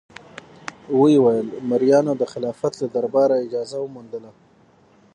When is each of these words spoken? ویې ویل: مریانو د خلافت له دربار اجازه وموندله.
ویې 0.97 1.17
ویل: 1.23 1.47
مریانو 1.69 2.13
د 2.17 2.23
خلافت 2.33 2.73
له 2.81 2.87
دربار 2.95 3.29
اجازه 3.45 3.77
وموندله. 3.81 4.31